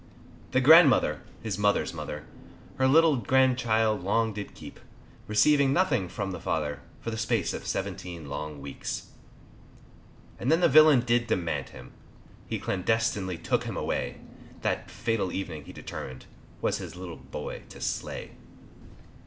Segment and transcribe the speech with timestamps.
[0.49, 2.25] The grandmother, his mother's mother,
[2.79, 4.79] Her little grandchild long did keep,
[5.27, 9.11] Receiving nothing from the father, For the space of seventeen long weeks,
[10.39, 11.91] And then the villain did demand him,
[12.47, 14.17] He clandestinely took him away,
[14.63, 16.25] That fatal evening he determined
[16.63, 18.31] Was his little boy to slay.